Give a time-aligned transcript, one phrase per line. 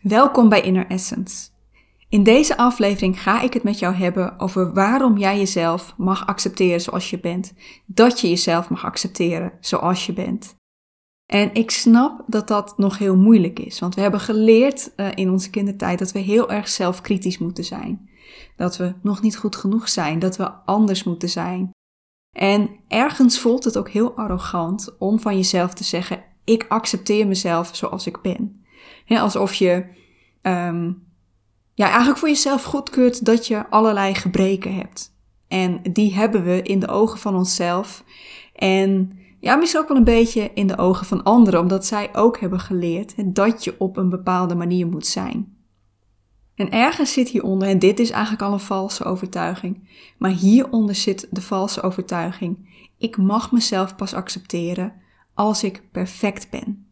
[0.00, 1.48] Welkom bij Inner Essence.
[2.08, 6.80] In deze aflevering ga ik het met jou hebben over waarom jij jezelf mag accepteren
[6.80, 7.52] zoals je bent.
[7.86, 10.54] Dat je jezelf mag accepteren zoals je bent.
[11.26, 15.30] En ik snap dat dat nog heel moeilijk is, want we hebben geleerd uh, in
[15.30, 18.10] onze kindertijd dat we heel erg zelfkritisch moeten zijn.
[18.56, 21.70] Dat we nog niet goed genoeg zijn, dat we anders moeten zijn.
[22.36, 27.70] En ergens voelt het ook heel arrogant om van jezelf te zeggen: Ik accepteer mezelf
[27.76, 28.59] zoals ik ben.
[29.18, 29.84] Alsof je
[30.42, 31.02] um,
[31.74, 35.14] ja, eigenlijk voor jezelf goedkeurt dat je allerlei gebreken hebt.
[35.48, 38.04] En die hebben we in de ogen van onszelf.
[38.54, 42.40] En ja, misschien ook wel een beetje in de ogen van anderen, omdat zij ook
[42.40, 45.58] hebben geleerd dat je op een bepaalde manier moet zijn.
[46.54, 49.88] En ergens zit hieronder, en dit is eigenlijk al een valse overtuiging,
[50.18, 52.68] maar hieronder zit de valse overtuiging:
[52.98, 54.92] ik mag mezelf pas accepteren
[55.34, 56.89] als ik perfect ben.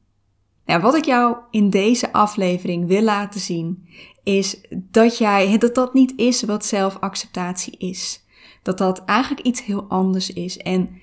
[0.69, 3.89] Nou, wat ik jou in deze aflevering wil laten zien,
[4.23, 8.25] is dat jij, dat dat niet is wat zelfacceptatie is.
[8.63, 10.57] Dat dat eigenlijk iets heel anders is.
[10.57, 11.01] En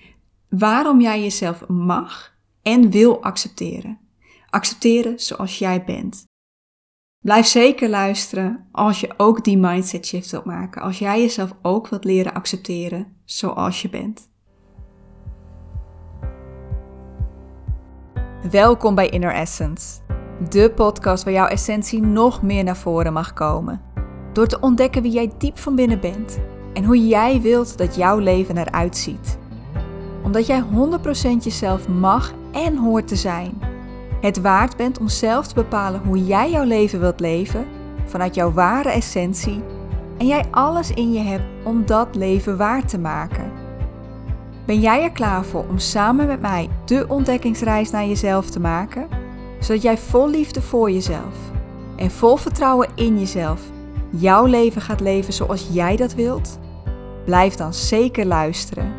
[0.49, 3.99] waarom jij jezelf mag en wil accepteren.
[4.49, 6.23] Accepteren zoals jij bent.
[7.19, 10.81] Blijf zeker luisteren als je ook die mindset shift wilt maken.
[10.81, 14.29] Als jij jezelf ook wilt leren accepteren zoals je bent.
[18.51, 19.99] Welkom bij Inner Essence,
[20.49, 23.81] de podcast waar jouw essentie nog meer naar voren mag komen.
[24.33, 26.39] Door te ontdekken wie jij diep van binnen bent
[26.73, 29.37] en hoe jij wilt dat jouw leven eruit ziet.
[30.23, 30.63] Omdat jij 100%
[31.39, 33.61] jezelf mag en hoort te zijn.
[34.21, 37.65] Het waard bent om zelf te bepalen hoe jij jouw leven wilt leven
[38.05, 39.63] vanuit jouw ware essentie
[40.17, 43.64] en jij alles in je hebt om dat leven waar te maken.
[44.65, 49.07] Ben jij er klaar voor om samen met mij de ontdekkingsreis naar jezelf te maken?
[49.59, 51.51] Zodat jij vol liefde voor jezelf
[51.95, 53.61] en vol vertrouwen in jezelf
[54.09, 56.59] jouw leven gaat leven zoals jij dat wilt?
[57.25, 58.93] Blijf dan zeker luisteren.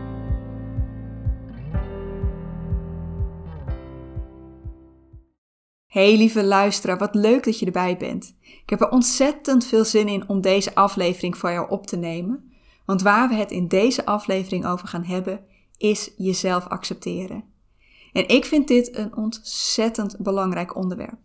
[5.87, 8.37] Hey lieve luisteraar, wat leuk dat je erbij bent.
[8.41, 12.53] Ik heb er ontzettend veel zin in om deze aflevering voor jou op te nemen.
[12.85, 15.41] Want waar we het in deze aflevering over gaan hebben,
[15.79, 17.45] is jezelf accepteren.
[18.13, 21.19] En ik vind dit een ontzettend belangrijk onderwerp,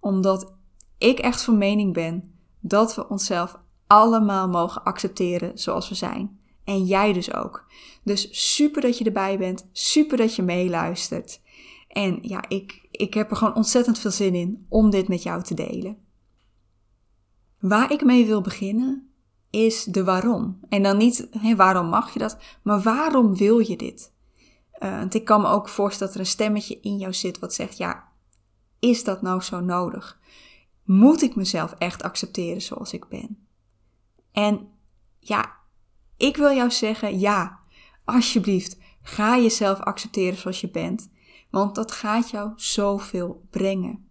[0.00, 0.54] omdat
[0.98, 6.38] ik echt van mening ben dat we onszelf allemaal mogen accepteren zoals we zijn.
[6.64, 7.66] En jij dus ook.
[8.02, 11.40] Dus super dat je erbij bent, super dat je meeluistert.
[11.88, 15.42] En ja, ik, ik heb er gewoon ontzettend veel zin in om dit met jou
[15.42, 15.98] te delen.
[17.60, 19.13] Waar ik mee wil beginnen
[19.54, 20.58] is de waarom.
[20.68, 24.12] En dan niet hé, waarom mag je dat, maar waarom wil je dit?
[24.78, 27.54] Uh, want ik kan me ook voorstellen dat er een stemmetje in jou zit wat
[27.54, 28.08] zegt: ja,
[28.78, 30.20] is dat nou zo nodig?
[30.84, 33.46] Moet ik mezelf echt accepteren zoals ik ben?
[34.32, 34.68] En
[35.18, 35.52] ja,
[36.16, 37.60] ik wil jou zeggen: ja,
[38.04, 41.10] alsjeblieft, ga jezelf accepteren zoals je bent,
[41.50, 44.08] want dat gaat jou zoveel brengen.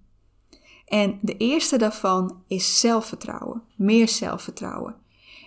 [0.86, 5.02] En de eerste daarvan is zelfvertrouwen, meer zelfvertrouwen.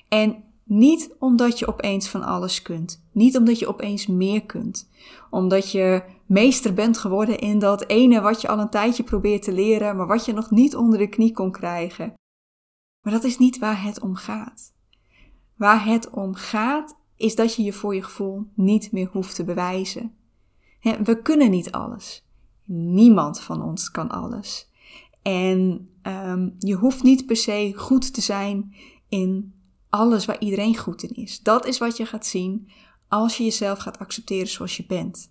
[0.08, 3.04] En niet omdat je opeens van alles kunt.
[3.12, 4.88] Niet omdat je opeens meer kunt.
[5.30, 9.52] Omdat je meester bent geworden in dat ene wat je al een tijdje probeert te
[9.52, 12.14] leren, maar wat je nog niet onder de knie kon krijgen.
[13.02, 14.74] Maar dat is niet waar het om gaat.
[15.56, 19.44] Waar het om gaat is dat je je voor je gevoel niet meer hoeft te
[19.44, 20.14] bewijzen.
[20.80, 22.24] We kunnen niet alles.
[22.64, 24.70] Niemand van ons kan alles.
[25.22, 28.74] En um, je hoeft niet per se goed te zijn
[29.08, 29.54] in
[29.96, 31.40] alles waar iedereen goed in is.
[31.42, 32.68] Dat is wat je gaat zien
[33.08, 35.30] als je jezelf gaat accepteren zoals je bent.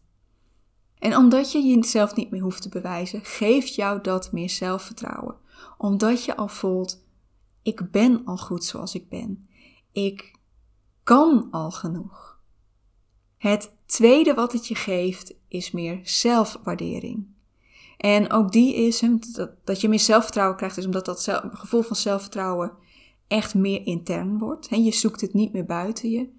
[0.99, 5.35] En omdat je jezelf niet meer hoeft te bewijzen, geeft jou dat meer zelfvertrouwen.
[5.77, 7.03] Omdat je al voelt,
[7.61, 9.47] ik ben al goed zoals ik ben.
[9.91, 10.35] Ik
[11.03, 12.39] kan al genoeg.
[13.37, 17.27] Het tweede wat het je geeft is meer zelfwaardering.
[17.97, 19.03] En ook die is
[19.63, 22.71] dat, je meer zelfvertrouwen krijgt, is omdat dat gevoel van zelfvertrouwen
[23.27, 24.67] echt meer intern wordt.
[24.69, 26.29] je zoekt het niet meer buiten je.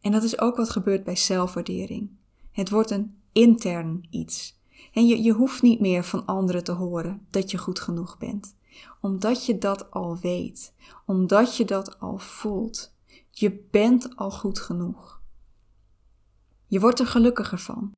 [0.00, 2.10] En dat is ook wat gebeurt bij zelfwaardering.
[2.50, 4.60] Het wordt een intern iets.
[4.92, 8.56] En je, je hoeft niet meer van anderen te horen dat je goed genoeg bent.
[9.00, 10.74] Omdat je dat al weet.
[11.06, 12.94] Omdat je dat al voelt.
[13.30, 15.22] Je bent al goed genoeg.
[16.66, 17.92] Je wordt er gelukkiger van.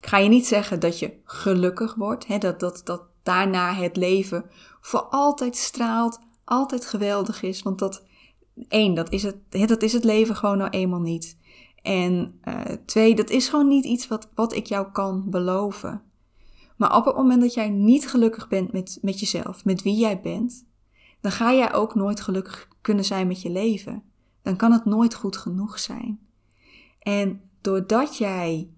[0.00, 3.96] Ik ga je niet zeggen dat je gelukkig wordt, hè, dat, dat, dat daarna het
[3.96, 4.50] leven
[4.80, 7.62] voor altijd straalt, altijd geweldig is.
[7.62, 8.04] Want dat,
[8.68, 11.38] één, dat is het, dat is het leven gewoon nou eenmaal niet.
[11.82, 16.02] En uh, twee, dat is gewoon niet iets wat, wat ik jou kan beloven.
[16.76, 20.20] Maar op het moment dat jij niet gelukkig bent met, met jezelf, met wie jij
[20.20, 20.66] bent,
[21.20, 24.02] dan ga jij ook nooit gelukkig kunnen zijn met je leven.
[24.42, 26.20] Dan kan het nooit goed genoeg zijn.
[26.98, 28.70] En doordat jij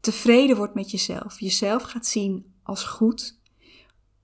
[0.00, 3.40] tevreden wordt met jezelf, jezelf gaat zien als goed,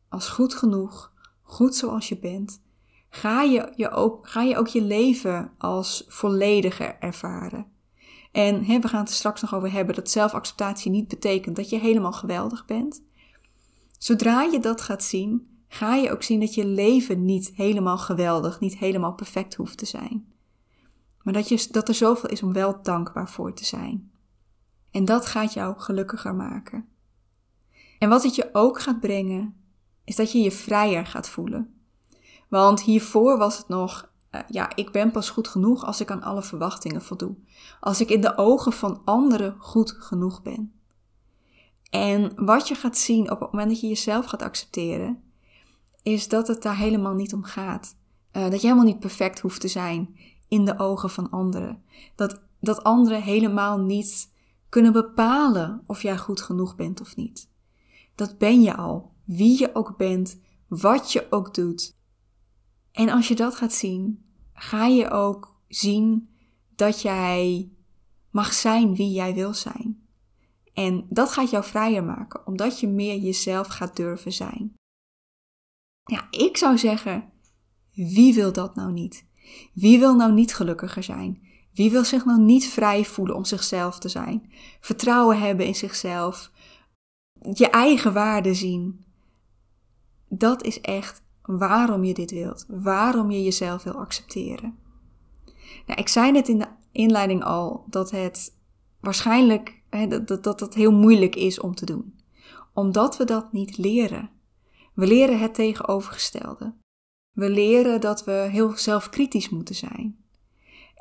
[0.08, 1.09] als goed genoeg,
[1.50, 2.62] goed zoals je bent,
[3.08, 7.66] ga je, je ook, ga je ook je leven als vollediger ervaren.
[8.32, 11.70] En hè, we gaan het er straks nog over hebben dat zelfacceptatie niet betekent dat
[11.70, 13.02] je helemaal geweldig bent.
[13.98, 18.60] Zodra je dat gaat zien, ga je ook zien dat je leven niet helemaal geweldig,
[18.60, 20.32] niet helemaal perfect hoeft te zijn.
[21.22, 24.10] Maar dat, je, dat er zoveel is om wel dankbaar voor te zijn.
[24.90, 26.88] En dat gaat jou gelukkiger maken.
[27.98, 29.59] En wat het je ook gaat brengen,
[30.04, 31.74] is dat je je vrijer gaat voelen.
[32.48, 36.22] Want hiervoor was het nog, uh, ja, ik ben pas goed genoeg als ik aan
[36.22, 37.34] alle verwachtingen voldoe.
[37.80, 40.72] Als ik in de ogen van anderen goed genoeg ben.
[41.90, 45.22] En wat je gaat zien op het moment dat je jezelf gaat accepteren,
[46.02, 47.96] is dat het daar helemaal niet om gaat.
[48.32, 50.16] Uh, dat je helemaal niet perfect hoeft te zijn
[50.48, 51.82] in de ogen van anderen.
[52.14, 54.30] Dat, dat anderen helemaal niet
[54.68, 57.48] kunnen bepalen of jij goed genoeg bent of niet.
[58.14, 61.96] Dat ben je al, wie je ook bent, wat je ook doet.
[62.92, 66.28] En als je dat gaat zien, ga je ook zien
[66.74, 67.70] dat jij
[68.30, 70.08] mag zijn wie jij wil zijn.
[70.72, 74.74] En dat gaat jou vrijer maken, omdat je meer jezelf gaat durven zijn.
[76.04, 77.32] Ja, ik zou zeggen,
[77.90, 79.26] wie wil dat nou niet?
[79.74, 81.48] Wie wil nou niet gelukkiger zijn?
[81.72, 84.52] Wie wil zich nou niet vrij voelen om zichzelf te zijn?
[84.80, 86.50] Vertrouwen hebben in zichzelf.
[87.52, 89.08] Je eigen waarde zien.
[90.32, 92.64] Dat is echt waarom je dit wilt.
[92.68, 94.78] Waarom je jezelf wil accepteren.
[95.86, 98.56] Nou, ik zei net in de inleiding al dat het
[99.00, 102.14] waarschijnlijk dat, dat, dat heel moeilijk is om te doen.
[102.72, 104.30] Omdat we dat niet leren.
[104.94, 106.74] We leren het tegenovergestelde.
[107.30, 110.18] We leren dat we heel zelfkritisch moeten zijn.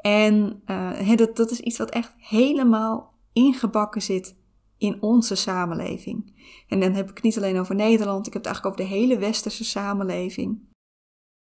[0.02, 4.36] En uh, dat, dat is iets wat echt helemaal ingebakken zit
[4.80, 6.34] in onze samenleving.
[6.68, 8.98] En dan heb ik het niet alleen over Nederland, ik heb het eigenlijk over de
[8.98, 10.60] hele westerse samenleving.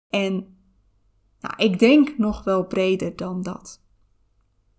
[0.09, 0.57] En
[1.41, 3.83] nou, ik denk nog wel breder dan dat.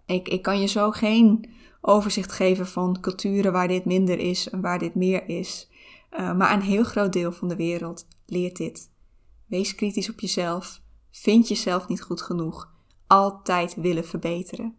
[0.05, 1.49] Ik, ik kan je zo geen
[1.81, 5.69] overzicht geven van culturen waar dit minder is en waar dit meer is.
[6.11, 8.91] Uh, maar een heel groot deel van de wereld leert dit.
[9.45, 10.81] Wees kritisch op jezelf.
[11.11, 12.71] Vind jezelf niet goed genoeg.
[13.07, 14.77] Altijd willen verbeteren.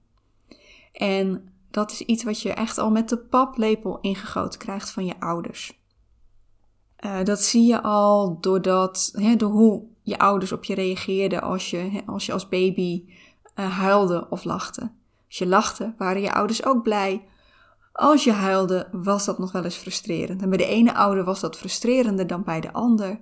[0.93, 5.20] En dat is iets wat je echt al met de paplepel ingegoten krijgt van je
[5.20, 5.78] ouders.
[7.05, 11.70] Uh, dat zie je al doordat, hè, door hoe je ouders op je reageerden als
[11.70, 13.05] je hè, als, je als baby
[13.55, 14.93] uh, huilde of lachte.
[15.26, 17.28] Als je lachte, waren je ouders ook blij.
[17.93, 20.43] Als je huilde, was dat nog wel eens frustrerend.
[20.43, 23.19] En bij de ene ouder was dat frustrerender dan bij de ander.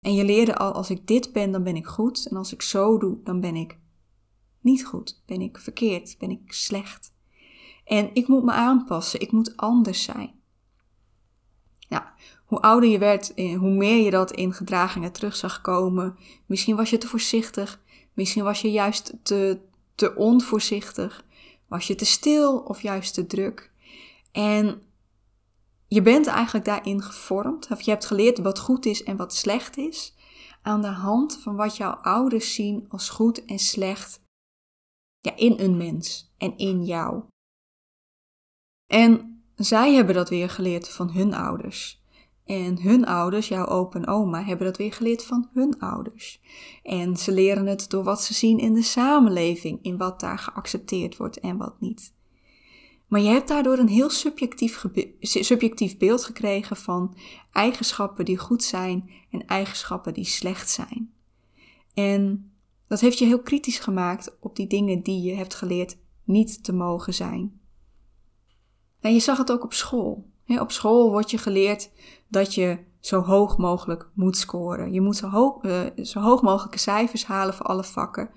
[0.00, 2.26] En je leerde al, als ik dit ben, dan ben ik goed.
[2.30, 3.78] En als ik zo doe, dan ben ik
[4.60, 5.22] niet goed.
[5.26, 7.16] Ben ik verkeerd, ben ik slecht.
[7.88, 10.30] En ik moet me aanpassen, ik moet anders zijn.
[11.78, 12.14] Ja,
[12.44, 16.16] hoe ouder je werd, eh, hoe meer je dat in gedragingen terug zag komen.
[16.46, 17.80] Misschien was je te voorzichtig,
[18.12, 19.60] misschien was je juist te,
[19.94, 21.24] te onvoorzichtig.
[21.66, 23.72] Was je te stil of juist te druk?
[24.32, 24.82] En
[25.86, 29.76] je bent eigenlijk daarin gevormd, of je hebt geleerd wat goed is en wat slecht
[29.76, 30.14] is,
[30.62, 34.20] aan de hand van wat jouw ouders zien als goed en slecht
[35.20, 37.22] ja, in een mens en in jou.
[38.88, 42.02] En zij hebben dat weer geleerd van hun ouders.
[42.44, 46.40] En hun ouders, jouw opa en oma, hebben dat weer geleerd van hun ouders.
[46.82, 51.16] En ze leren het door wat ze zien in de samenleving, in wat daar geaccepteerd
[51.16, 52.12] wordt en wat niet.
[53.06, 54.84] Maar je hebt daardoor een heel subjectief,
[55.20, 57.16] subjectief beeld gekregen van
[57.52, 61.12] eigenschappen die goed zijn en eigenschappen die slecht zijn.
[61.94, 62.52] En
[62.86, 66.72] dat heeft je heel kritisch gemaakt op die dingen die je hebt geleerd niet te
[66.72, 67.57] mogen zijn.
[69.00, 70.30] Je zag het ook op school.
[70.46, 71.90] Op school wordt je geleerd
[72.28, 74.92] dat je zo hoog mogelijk moet scoren.
[74.92, 78.30] Je moet zo hoog, uh, zo hoog mogelijke cijfers halen voor alle vakken.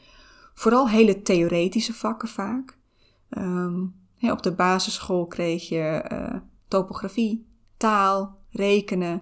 [0.53, 2.77] Vooral hele theoretische vakken vaak.
[3.29, 9.19] Um, op de basisschool kreeg je uh, topografie, taal, rekenen.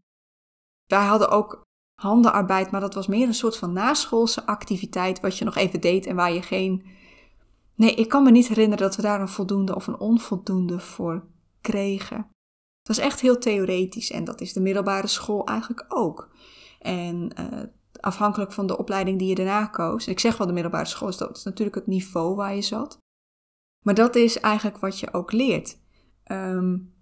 [0.86, 1.62] Wij hadden ook
[2.02, 6.06] handenarbeid, maar dat was meer een soort van naschoolse activiteit wat je nog even deed
[6.06, 6.86] en waar je geen.
[7.80, 11.26] Nee, ik kan me niet herinneren dat we daar een voldoende of een onvoldoende voor
[11.62, 12.18] kregen.
[12.18, 16.36] Het was echt heel theoretisch en dat is de middelbare school eigenlijk ook.
[16.80, 17.64] En uh,
[18.00, 20.08] afhankelijk van de opleiding die je daarna koos.
[20.08, 22.98] ik zeg wel de middelbare school, dus dat is natuurlijk het niveau waar je zat.
[23.86, 25.80] Maar dat is eigenlijk wat je ook leert.
[26.32, 26.94] Um,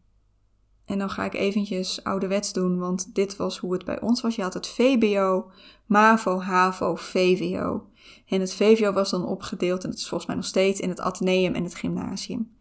[0.88, 4.36] en dan ga ik eventjes ouderwets doen, want dit was hoe het bij ons was.
[4.36, 5.52] Je had het VBO,
[5.86, 7.88] MAVO, HAVO, VWO.
[8.28, 11.00] En het VWO was dan opgedeeld, en het is volgens mij nog steeds, in het
[11.00, 12.52] ateneum en het gymnasium.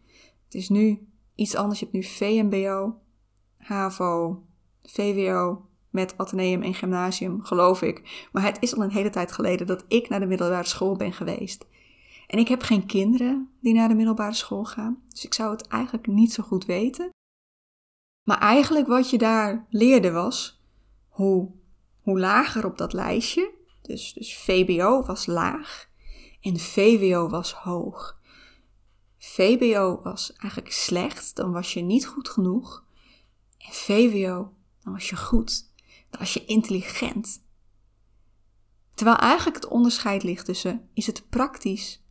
[0.45, 1.79] Het is nu iets anders.
[1.79, 2.95] Je hebt nu VMBO,
[3.57, 4.43] HAVO,
[4.83, 8.27] VWO, met ateneum en gymnasium, geloof ik.
[8.31, 11.13] Maar het is al een hele tijd geleden dat ik naar de middelbare school ben
[11.13, 11.65] geweest.
[12.27, 15.67] En ik heb geen kinderen die naar de middelbare school gaan, dus ik zou het
[15.67, 17.09] eigenlijk niet zo goed weten.
[18.27, 20.61] Maar eigenlijk wat je daar leerde was
[21.07, 21.51] hoe,
[22.01, 25.89] hoe lager op dat lijstje, dus, dus VBO was laag
[26.41, 28.19] en VWO was hoog.
[29.17, 32.85] VBO was eigenlijk slecht, dan was je niet goed genoeg.
[33.57, 34.53] En VWO,
[34.83, 35.71] dan was je goed,
[36.09, 37.45] dan was je intelligent.
[38.93, 42.05] Terwijl eigenlijk het onderscheid ligt tussen is het praktisch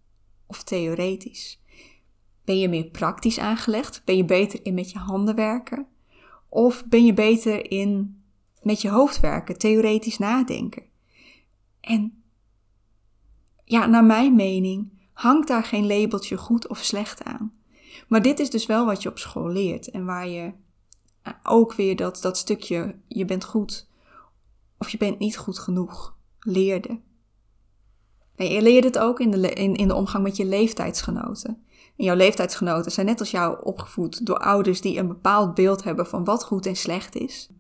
[0.47, 1.63] of theoretisch.
[2.45, 4.05] Ben je meer praktisch aangelegd?
[4.05, 5.95] Ben je beter in met je handen werken?
[6.57, 8.23] Of ben je beter in
[8.63, 10.83] met je hoofd werken, theoretisch nadenken?
[11.81, 12.23] En
[13.65, 17.53] ja, naar mijn mening hangt daar geen labeltje goed of slecht aan.
[18.09, 20.53] Maar dit is dus wel wat je op school leert en waar je
[21.23, 23.89] eh, ook weer dat, dat stukje je bent goed
[24.79, 27.01] of je bent niet goed genoeg leerde.
[28.37, 31.66] Je leert het ook in de, in, in de omgang met je leeftijdsgenoten.
[31.97, 36.25] Jouw leeftijdsgenoten zijn net als jou opgevoed door ouders die een bepaald beeld hebben van
[36.25, 37.51] wat goed en slecht is.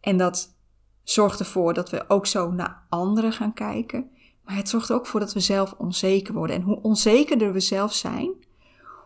[0.00, 0.56] En dat
[1.02, 4.10] zorgt ervoor dat we ook zo naar anderen gaan kijken.
[4.44, 6.56] Maar het zorgt er ook voor dat we zelf onzeker worden.
[6.56, 8.30] En hoe onzekerder we zelf zijn,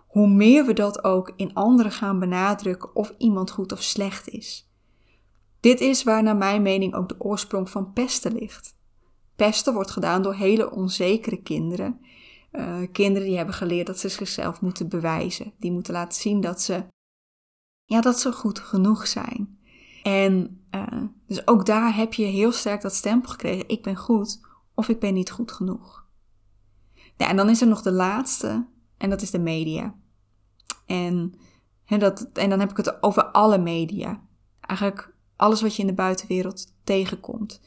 [0.06, 4.70] hoe meer we dat ook in anderen gaan benadrukken of iemand goed of slecht is.
[5.60, 8.76] Dit is waar naar mijn mening ook de oorsprong van pesten ligt.
[9.36, 12.00] Pesten wordt gedaan door hele onzekere kinderen.
[12.52, 15.52] Uh, kinderen die hebben geleerd dat ze zichzelf moeten bewijzen.
[15.58, 16.84] Die moeten laten zien dat ze,
[17.84, 19.58] ja, dat ze goed genoeg zijn.
[20.02, 23.68] En uh, dus ook daar heb je heel sterk dat stempel gekregen.
[23.68, 24.40] Ik ben goed
[24.74, 26.06] of ik ben niet goed genoeg.
[27.16, 28.66] Ja, en dan is er nog de laatste
[28.96, 29.94] en dat is de media.
[30.86, 31.34] En,
[31.86, 34.22] dat, en dan heb ik het over alle media.
[34.60, 37.60] Eigenlijk alles wat je in de buitenwereld tegenkomt.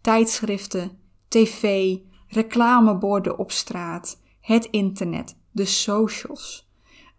[0.00, 1.96] Tijdschriften, tv,
[2.26, 6.70] reclameborden op straat, het internet, de socials.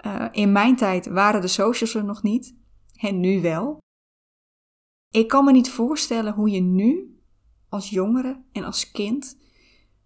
[0.05, 2.55] Uh, in mijn tijd waren de socials er nog niet,
[2.97, 3.77] en nu wel.
[5.09, 7.19] Ik kan me niet voorstellen hoe je nu,
[7.69, 9.37] als jongere en als kind,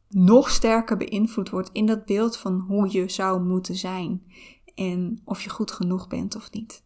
[0.09, 4.23] nog sterker beïnvloed wordt in dat beeld van hoe je zou moeten zijn
[4.75, 6.85] en of je goed genoeg bent of niet.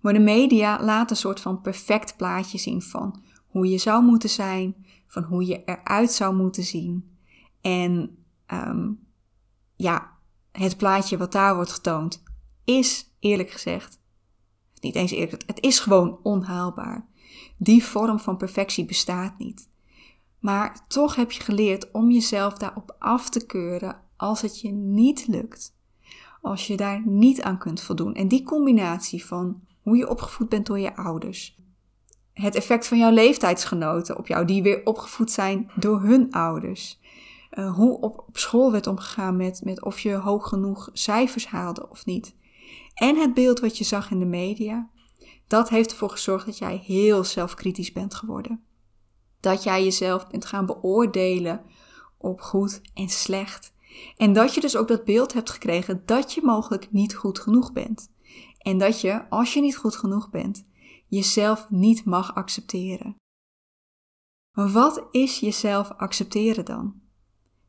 [0.00, 4.28] Maar de media laten een soort van perfect plaatje zien van hoe je zou moeten
[4.28, 7.16] zijn, van hoe je eruit zou moeten zien.
[7.60, 8.21] En
[8.52, 9.06] um,
[9.76, 10.10] ja,
[10.52, 12.22] het plaatje wat daar wordt getoond
[12.64, 14.00] is eerlijk gezegd,
[14.80, 17.06] niet eens eerlijk, het is gewoon onhaalbaar.
[17.56, 19.70] Die vorm van perfectie bestaat niet.
[20.38, 25.26] Maar toch heb je geleerd om jezelf daarop af te keuren als het je niet
[25.26, 25.76] lukt.
[26.40, 28.14] Als je daar niet aan kunt voldoen.
[28.14, 31.56] En die combinatie van hoe je opgevoed bent door je ouders,
[32.32, 37.00] het effect van jouw leeftijdsgenoten op jou, die weer opgevoed zijn door hun ouders.
[37.58, 42.06] Uh, hoe op, school werd omgegaan met, met of je hoog genoeg cijfers haalde of
[42.06, 42.36] niet.
[42.94, 44.90] En het beeld wat je zag in de media,
[45.46, 48.64] dat heeft ervoor gezorgd dat jij heel zelfkritisch bent geworden.
[49.40, 51.62] Dat jij jezelf bent gaan beoordelen
[52.18, 53.74] op goed en slecht.
[54.16, 57.72] En dat je dus ook dat beeld hebt gekregen dat je mogelijk niet goed genoeg
[57.72, 58.10] bent.
[58.58, 60.66] En dat je, als je niet goed genoeg bent,
[61.06, 63.16] jezelf niet mag accepteren.
[64.52, 67.01] Wat is jezelf accepteren dan?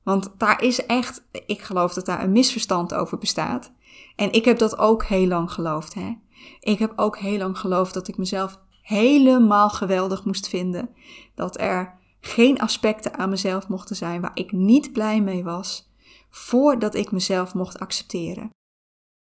[0.04, 3.72] Want daar is echt, ik geloof dat daar een misverstand over bestaat.
[4.16, 5.94] En ik heb dat ook heel lang geloofd.
[5.94, 6.18] Hè?
[6.60, 10.90] Ik heb ook heel lang geloofd dat ik mezelf helemaal geweldig moest vinden.
[11.36, 15.92] Dat er geen aspecten aan mezelf mochten zijn waar ik niet blij mee was,
[16.30, 18.50] voordat ik mezelf mocht accepteren.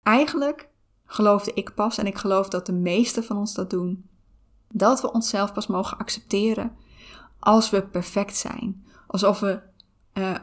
[0.02, 0.68] Eigenlijk
[1.04, 4.08] geloofde ik pas, en ik geloof dat de meesten van ons dat doen,
[4.72, 6.76] dat we onszelf pas mogen accepteren
[7.38, 8.86] als we perfect zijn.
[9.06, 9.60] Alsof we,
[10.14, 10.34] uh,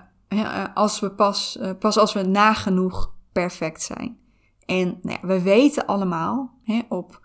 [0.74, 4.18] als we pas, uh, pas als we nagenoeg perfect zijn.
[4.66, 7.22] En nou ja, we weten allemaal, hè, op,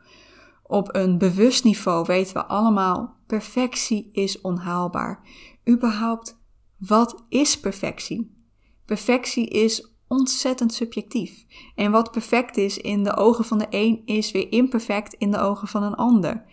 [0.62, 5.20] op een bewust niveau weten we allemaal, perfectie is onhaalbaar.
[5.68, 6.40] Überhaupt,
[6.76, 8.36] wat is perfectie?
[8.84, 11.44] Perfectie is ontzettend subjectief.
[11.74, 15.38] En wat perfect is in de ogen van de een, is weer imperfect in de
[15.38, 16.44] ogen van een ander.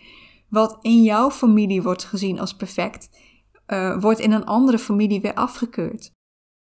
[0.48, 3.10] Wat in jouw familie wordt gezien als perfect,
[3.66, 6.14] uh, wordt in een andere familie weer afgekeurd.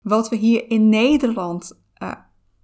[0.03, 2.13] Wat we hier in Nederland uh,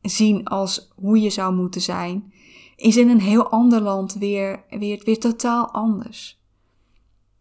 [0.03, 2.33] zien als hoe je zou moeten zijn,
[2.77, 6.45] is in een heel ander land weer, weer, weer totaal anders.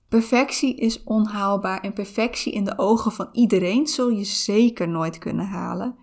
[0.08, 5.46] Perfectie is onhaalbaar en perfectie in de ogen van iedereen zul je zeker nooit kunnen
[5.46, 5.96] halen.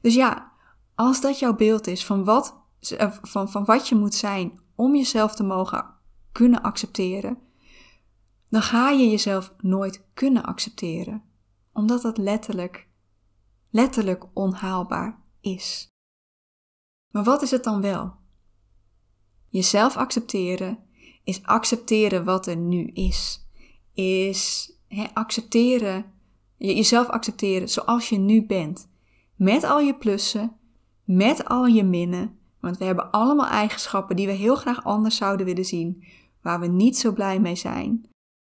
[0.00, 0.52] Dus ja,
[0.94, 2.60] als dat jouw beeld is van wat,
[2.96, 5.86] eh, van, van wat je moet zijn om jezelf te mogen
[6.32, 7.38] kunnen accepteren,
[8.50, 11.22] dan ga je jezelf nooit kunnen accepteren,
[11.72, 12.87] omdat dat letterlijk,
[13.70, 15.88] letterlijk onhaalbaar is.
[17.10, 18.14] Maar wat is het dan wel?
[19.48, 20.78] Jezelf accepteren
[21.24, 23.46] is accepteren wat er nu is.
[23.92, 24.72] Is
[25.12, 26.04] accepteren,
[26.56, 28.88] jezelf accepteren zoals je nu bent.
[29.36, 30.56] Met al je plussen,
[31.04, 32.38] met al je minnen.
[32.60, 36.04] Want we hebben allemaal eigenschappen die we heel graag anders zouden willen zien,
[36.42, 38.08] waar we niet zo blij mee zijn.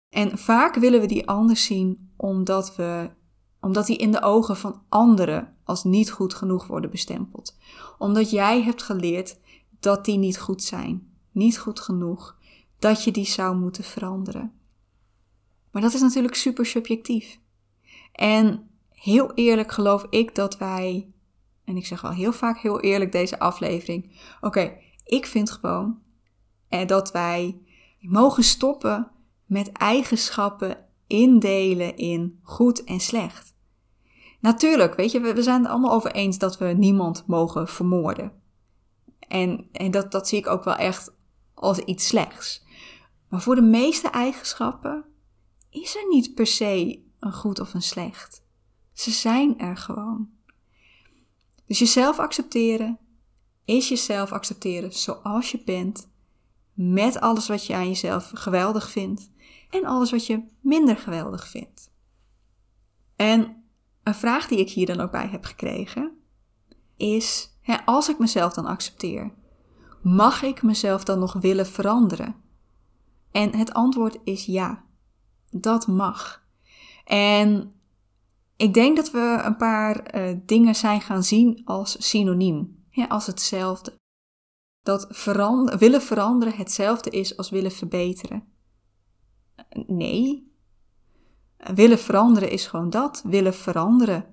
[0.09, 3.11] En vaak willen we die anders zien omdat we
[3.62, 7.57] omdat die in de ogen van anderen als niet goed genoeg worden bestempeld.
[7.99, 9.38] Omdat jij hebt geleerd
[9.81, 12.38] dat die niet goed zijn, niet goed genoeg,
[12.78, 14.52] dat je die zou moeten veranderen.
[15.71, 17.40] Maar dat is natuurlijk super subjectief.
[18.12, 21.12] En heel eerlijk geloof ik dat wij,
[21.64, 25.99] en ik zeg wel heel vaak heel eerlijk deze aflevering, oké, ik vind gewoon
[26.69, 27.61] eh, dat wij
[28.00, 29.11] mogen stoppen
[29.47, 33.52] met eigenschappen indelen in goed en slecht.
[34.43, 38.33] Natuurlijk, weet je, we, zijn het allemaal over eens dat we niemand mogen vermoorden.
[39.19, 41.13] En, en dat, dat zie ik ook wel echt
[41.55, 42.65] als iets slechts.
[43.29, 45.05] Maar voor de meeste eigenschappen
[45.71, 48.45] is er niet per se een goed of een slecht.
[48.93, 50.31] Ze zijn er gewoon.
[51.67, 52.99] Dus jezelf accepteren
[53.65, 56.11] is jezelf accepteren zoals je bent,
[56.73, 59.31] met alles wat je aan jezelf geweldig vindt
[59.71, 61.91] en alles wat je minder geweldig vindt.
[63.17, 63.62] En
[64.03, 66.17] een vraag die ik hier dan ook bij heb gekregen
[66.97, 69.35] is: hè, als ik mezelf dan accepteer,
[70.03, 72.35] mag ik mezelf dan nog willen veranderen?
[73.31, 74.85] En het antwoord is ja,
[75.51, 76.45] dat mag.
[77.05, 77.75] En
[78.57, 83.27] ik denk dat we een paar uh, dingen zijn gaan zien als synoniem, hè, als
[83.27, 84.01] hetzelfde.
[84.83, 85.27] Dat
[85.79, 88.45] willen veranderen hetzelfde is als willen verbeteren.
[89.87, 90.52] Nee.
[91.75, 93.22] Willen veranderen is gewoon dat.
[93.27, 94.25] Willen veranderen.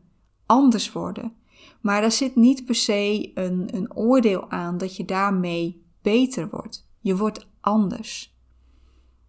[0.46, 1.34] Anders worden.
[1.82, 6.90] Maar daar zit niet per se een, een oordeel aan dat je daarmee beter wordt.
[7.00, 8.38] Je wordt anders.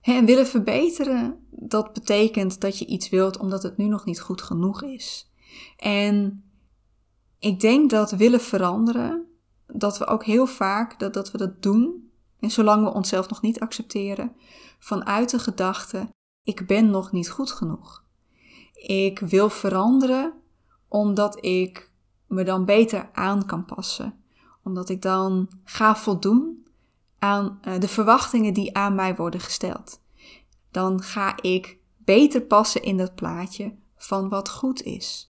[0.00, 4.42] En willen verbeteren, dat betekent dat je iets wilt omdat het nu nog niet goed
[4.42, 5.30] genoeg is.
[5.76, 6.44] En
[7.38, 9.26] ik denk dat willen veranderen,
[9.66, 12.10] dat we ook heel vaak dat, dat we dat doen,
[12.40, 14.32] en zolang we onszelf nog niet accepteren,
[14.78, 16.08] vanuit de gedachte:
[16.50, 18.04] ik ben nog niet goed genoeg.
[18.74, 20.32] Ik wil veranderen
[20.88, 21.92] omdat ik
[22.26, 24.14] me dan beter aan kan passen.
[24.62, 26.66] Omdat ik dan ga voldoen
[27.18, 30.00] aan eh, de verwachtingen die aan mij worden gesteld.
[30.70, 35.28] Dan ga ik beter passen in dat plaatje van wat goed is.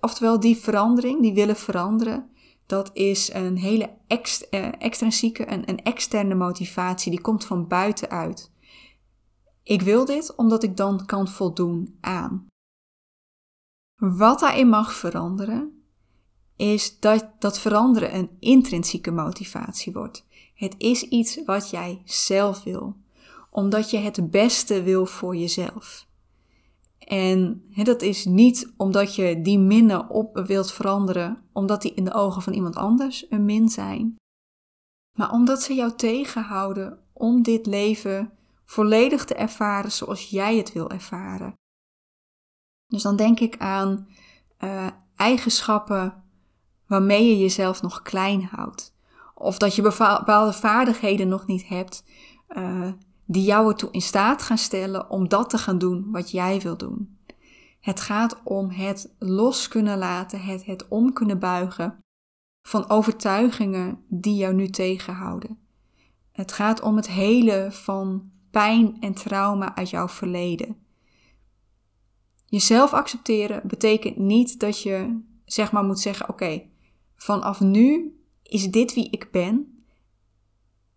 [0.00, 2.30] Oftewel, die verandering, die willen veranderen,
[2.66, 8.50] dat is een hele eh, extrinsieke, een, een externe motivatie, die komt van buitenuit.
[9.68, 12.46] Ik wil dit omdat ik dan kan voldoen aan.
[13.96, 15.82] Wat daarin mag veranderen,
[16.56, 20.26] is dat dat veranderen een intrinsieke motivatie wordt.
[20.54, 22.96] Het is iets wat jij zelf wil,
[23.50, 26.06] omdat je het beste wil voor jezelf.
[26.98, 32.12] En dat is niet omdat je die minnen op wilt veranderen, omdat die in de
[32.12, 34.16] ogen van iemand anders een min zijn,
[35.18, 38.37] maar omdat ze jou tegenhouden om dit leven
[38.70, 41.54] volledig te ervaren zoals jij het wil ervaren.
[42.86, 44.08] Dus dan denk ik aan
[44.58, 46.24] uh, eigenschappen
[46.86, 48.96] waarmee je jezelf nog klein houdt.
[49.34, 52.04] Of dat je bepaalde vaardigheden nog niet hebt
[52.48, 52.92] uh,
[53.24, 56.76] die jou ertoe in staat gaan stellen om dat te gaan doen wat jij wil
[56.76, 57.18] doen.
[57.80, 61.98] Het gaat om het los kunnen laten, het, het om kunnen buigen
[62.62, 65.58] van overtuigingen die jou nu tegenhouden.
[66.32, 70.76] Het gaat om het hele van pijn en trauma uit jouw verleden.
[72.46, 76.62] Jezelf accepteren betekent niet dat je zeg maar moet zeggen: oké,
[77.16, 79.84] vanaf nu is dit wie ik ben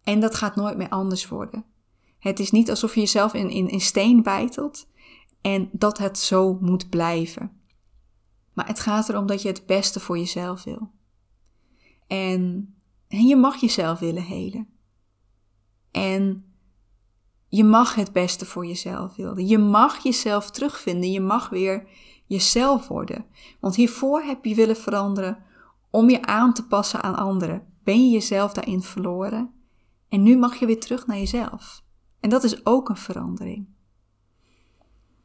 [0.03, 1.65] en dat gaat nooit meer anders worden.
[2.19, 4.87] Het is niet alsof je jezelf in, in, in steen bijtelt
[5.41, 7.61] en dat het zo moet blijven.
[8.53, 10.91] Maar het gaat erom dat je het beste voor jezelf wil.
[12.07, 12.73] En,
[13.07, 14.67] en je mag jezelf willen helen.
[15.91, 16.50] En
[17.51, 19.47] je mag het beste voor jezelf willen.
[19.47, 21.11] Je mag jezelf terugvinden.
[21.11, 21.87] Je mag weer
[22.25, 23.25] jezelf worden.
[23.59, 25.43] Want hiervoor heb je willen veranderen
[25.89, 27.67] om je aan te passen aan anderen.
[27.83, 29.53] ben je jezelf daarin verloren.
[30.09, 31.83] En nu mag je weer terug naar jezelf.
[32.19, 33.67] En dat is ook een verandering.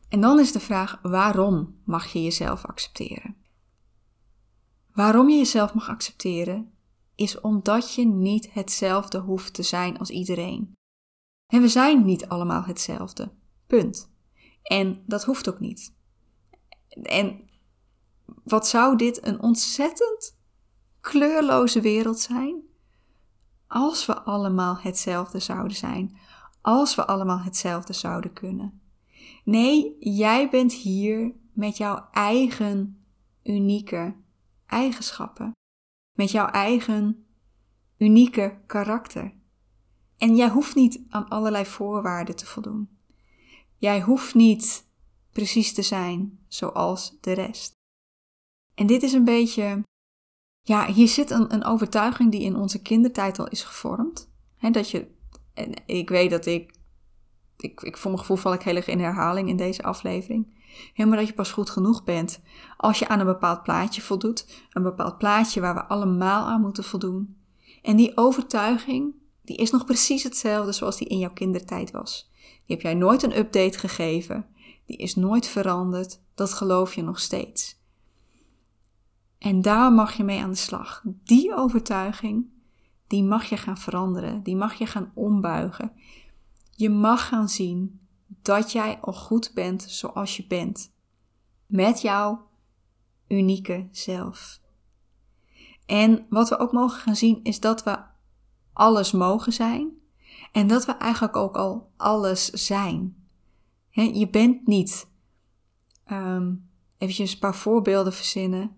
[0.08, 3.36] En dan is de vraag: waarom mag je jezelf accepteren?
[4.92, 6.72] Waarom je jezelf mag accepteren,
[7.14, 10.74] is omdat je niet hetzelfde hoeft te zijn als iedereen.
[11.46, 13.32] En we zijn niet allemaal hetzelfde.
[13.66, 14.10] Punt.
[14.62, 15.94] En dat hoeft ook niet.
[17.02, 17.48] En
[18.44, 20.38] wat zou dit een ontzettend
[21.00, 22.62] kleurloze wereld zijn
[23.66, 26.16] als we allemaal hetzelfde zouden zijn,
[26.60, 28.80] als we allemaal hetzelfde zouden kunnen.
[29.44, 33.06] Nee, jij bent hier met jouw eigen
[33.42, 34.16] unieke
[34.66, 35.52] eigenschappen,
[36.12, 37.26] met jouw eigen
[37.98, 39.34] unieke karakter.
[40.18, 42.88] En jij hoeft niet aan allerlei voorwaarden te voldoen.
[43.76, 44.86] Jij hoeft niet
[45.32, 47.72] precies te zijn zoals de rest.
[48.74, 49.82] En dit is een beetje,
[50.62, 54.30] ja, hier zit een, een overtuiging die in onze kindertijd al is gevormd.
[54.56, 55.06] He, dat je,
[55.54, 56.74] en ik weet dat ik,
[57.56, 60.54] ik, ik voor mijn gevoel val ik heel erg in herhaling in deze aflevering.
[60.92, 62.40] Helemaal dat je pas goed genoeg bent
[62.76, 64.66] als je aan een bepaald plaatje voldoet.
[64.70, 67.36] Een bepaald plaatje waar we allemaal aan moeten voldoen.
[67.82, 69.14] En die overtuiging,
[69.46, 72.30] die is nog precies hetzelfde zoals die in jouw kindertijd was.
[72.34, 74.46] Die heb jij nooit een update gegeven.
[74.86, 76.20] Die is nooit veranderd.
[76.34, 77.80] Dat geloof je nog steeds.
[79.38, 81.02] En daar mag je mee aan de slag.
[81.24, 82.46] Die overtuiging,
[83.06, 84.42] die mag je gaan veranderen.
[84.42, 85.92] Die mag je gaan ombuigen.
[86.70, 88.00] Je mag gaan zien
[88.42, 90.92] dat jij al goed bent zoals je bent.
[91.66, 92.48] Met jouw
[93.28, 94.60] unieke zelf.
[95.86, 97.98] En wat we ook mogen gaan zien is dat we
[98.76, 99.90] alles mogen zijn.
[100.52, 103.28] En dat we eigenlijk ook al alles zijn.
[103.90, 105.08] je bent niet.
[106.12, 108.76] Um, eventjes een paar voorbeelden verzinnen.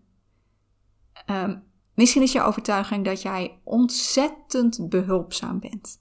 [1.26, 1.62] Um,
[1.94, 6.00] misschien is je overtuiging dat jij ontzettend behulpzaam bent.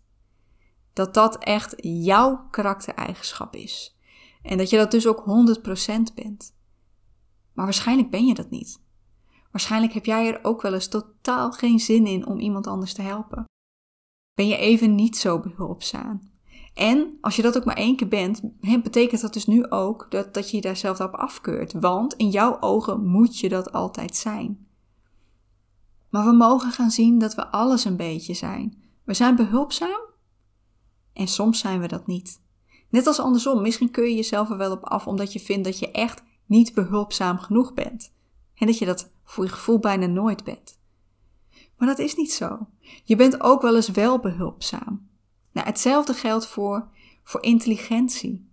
[0.94, 3.98] Dat dat echt jouw karaktereigenschap is.
[4.42, 6.56] En dat je dat dus ook 100% bent.
[7.54, 8.82] Maar waarschijnlijk ben je dat niet.
[9.52, 13.02] Waarschijnlijk heb jij er ook wel eens totaal geen zin in om iemand anders te
[13.02, 13.46] helpen.
[14.38, 16.22] Ben je even niet zo behulpzaam.
[16.74, 18.42] En als je dat ook maar één keer bent,
[18.84, 21.74] betekent dat dus nu ook dat, dat je je daar zelf op afkeurt.
[21.74, 24.68] Want in jouw ogen moet je dat altijd zijn.
[26.10, 28.84] Maar we mogen gaan zien dat we alles een beetje zijn.
[29.04, 30.02] We zijn behulpzaam
[31.14, 32.42] en soms zijn we dat niet.
[32.90, 35.80] Net als andersom, misschien kun je jezelf er wel op af omdat je vindt dat
[35.80, 38.14] je echt niet behulpzaam genoeg bent.
[38.56, 40.80] En dat je dat voor je gevoel bijna nooit bent.
[41.78, 42.68] Maar dat is niet zo.
[43.04, 45.10] Je bent ook wel eens wel behulpzaam.
[45.52, 46.88] Nou, hetzelfde geldt voor,
[47.24, 48.50] voor intelligentie.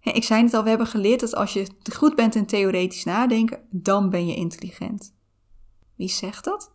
[0.00, 3.60] Ik zei het al, we hebben geleerd dat als je goed bent in theoretisch nadenken,
[3.70, 5.14] dan ben je intelligent.
[5.94, 6.72] Wie zegt dat?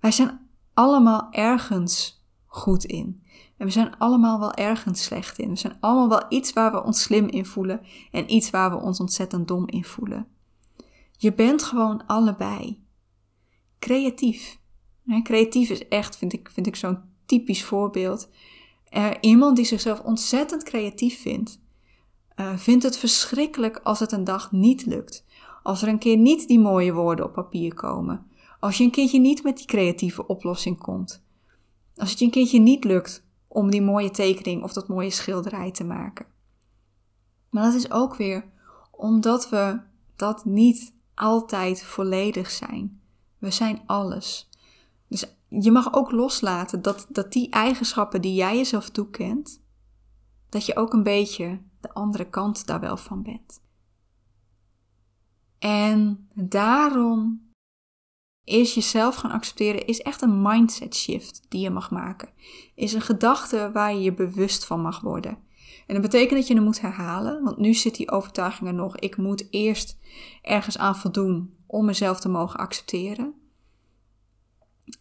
[0.00, 3.22] Wij zijn allemaal ergens goed in.
[3.56, 5.48] En we zijn allemaal wel ergens slecht in.
[5.48, 8.76] We zijn allemaal wel iets waar we ons slim in voelen en iets waar we
[8.76, 10.26] ons ontzettend dom in voelen.
[11.16, 12.84] Je bent gewoon allebei.
[13.78, 14.60] Creatief.
[15.22, 18.28] Creatief is echt, vind ik, vind ik zo'n typisch voorbeeld.
[19.20, 21.60] iemand die zichzelf ontzettend creatief vindt,
[22.36, 25.24] uh, vindt het verschrikkelijk als het een dag niet lukt.
[25.62, 28.26] Als er een keer niet die mooie woorden op papier komen.
[28.60, 31.24] Als je een keertje niet met die creatieve oplossing komt.
[31.96, 35.70] Als het je een keertje niet lukt om die mooie tekening of dat mooie schilderij
[35.70, 36.26] te maken.
[37.50, 38.44] Maar dat is ook weer
[38.90, 39.80] omdat we
[40.16, 43.00] dat niet altijd volledig zijn.
[43.38, 44.48] We zijn alles.
[45.12, 49.62] Dus je mag ook loslaten dat, dat die eigenschappen die jij jezelf toekent,
[50.48, 53.62] dat je ook een beetje de andere kant daar wel van bent.
[55.58, 57.50] En daarom
[58.44, 62.28] is jezelf gaan accepteren, is echt een mindset shift die je mag maken.
[62.74, 65.38] Is een gedachte waar je je bewust van mag worden.
[65.86, 68.96] En dat betekent dat je hem moet herhalen, want nu zit die overtuiging er nog.
[68.96, 69.98] Ik moet eerst
[70.42, 73.41] ergens aan voldoen om mezelf te mogen accepteren.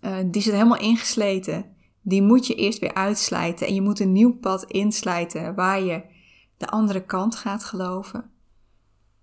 [0.01, 1.75] Uh, die zit helemaal ingesleten.
[2.01, 6.03] Die moet je eerst weer uitslijten en je moet een nieuw pad inslijten waar je
[6.57, 8.31] de andere kant gaat geloven.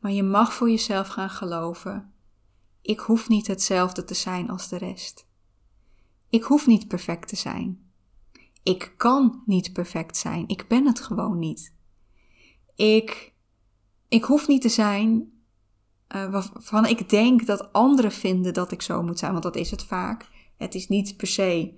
[0.01, 2.13] Maar je mag voor jezelf gaan geloven
[2.89, 5.27] ik hoef niet hetzelfde te zijn als de rest.
[6.29, 7.91] Ik hoef niet perfect te zijn.
[8.63, 10.49] Ik kan niet perfect zijn.
[10.49, 11.75] Ik ben het gewoon niet.
[12.75, 13.35] Ik,
[14.09, 15.33] ik hoef niet te zijn
[16.15, 19.71] uh, waarvan ik denk dat anderen vinden dat ik zo moet zijn, want dat is
[19.71, 20.29] het vaak.
[20.59, 21.75] Het is niet per se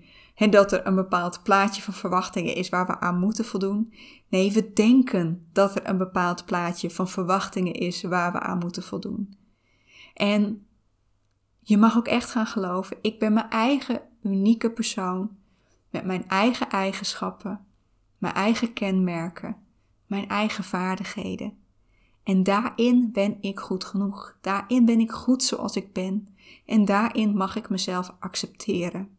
[0.51, 3.93] dat er een bepaald plaatje van verwachtingen is waar we aan moeten voldoen.
[4.29, 8.83] Nee, we denken dat er een bepaald plaatje van verwachtingen is waar we aan moeten
[8.83, 9.37] voldoen.
[10.15, 10.67] En
[11.61, 15.31] je mag ook echt gaan geloven, ik ben mijn eigen unieke persoon
[15.91, 17.67] met mijn eigen eigenschappen,
[18.19, 19.57] mijn eigen kenmerken,
[20.07, 21.59] mijn eigen vaardigheden.
[22.23, 24.39] En daarin ben ik goed genoeg.
[24.41, 26.29] Daarin ben ik goed zoals ik ben.
[26.67, 29.17] En daarin mag ik mezelf accepteren.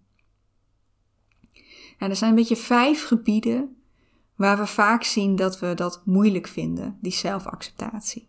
[1.97, 3.75] Nou, er zijn een beetje vijf gebieden
[4.35, 8.27] waar we vaak zien dat we dat moeilijk vinden, die zelfacceptatie.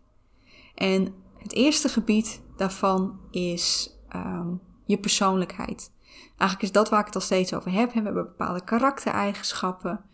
[0.75, 5.91] En het eerste gebied daarvan is um, je persoonlijkheid.
[6.27, 7.87] Eigenlijk is dat waar ik het al steeds over heb.
[7.87, 10.05] We hebben bepaalde karaktereigenschappen,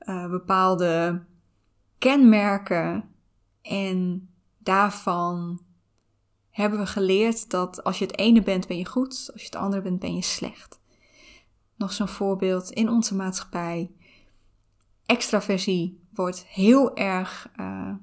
[0.00, 1.22] uh, bepaalde
[1.98, 3.10] kenmerken
[3.62, 4.28] en
[4.58, 5.60] daarvan
[6.52, 9.56] hebben we geleerd dat als je het ene bent ben je goed, als je het
[9.56, 10.80] andere bent ben je slecht.
[11.76, 13.90] Nog zo'n voorbeeld in onze maatschappij.
[15.06, 17.94] Extraversie wordt heel erg uh,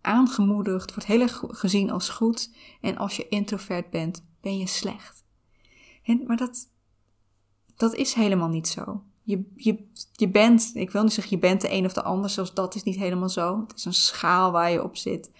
[0.00, 2.54] aangemoedigd, wordt heel erg gezien als goed.
[2.80, 5.24] En als je introvert bent, ben je slecht.
[6.02, 6.68] En, maar dat,
[7.76, 9.02] dat is helemaal niet zo.
[9.22, 12.30] Je, je, je bent, ik wil niet zeggen je bent de een of de ander,
[12.30, 13.60] zoals dat is niet helemaal zo.
[13.60, 15.30] Het is een schaal waar je op zit.